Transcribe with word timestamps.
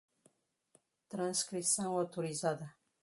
Transcrição 1.09 1.95
autorizada 1.95 2.73